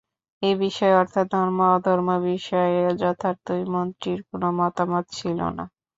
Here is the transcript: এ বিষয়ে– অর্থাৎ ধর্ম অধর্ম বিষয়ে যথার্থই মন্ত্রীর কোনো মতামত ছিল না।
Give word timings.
এ 0.41 0.51
বিষয়ে– 0.59 0.99
অর্থাৎ 1.01 1.25
ধর্ম 1.33 1.59
অধর্ম 1.75 2.09
বিষয়ে 2.27 2.71
যথার্থই 3.01 3.63
মন্ত্রীর 3.73 4.19
কোনো 4.29 4.47
মতামত 4.59 5.05
ছিল 5.17 5.39
না। 5.57 5.63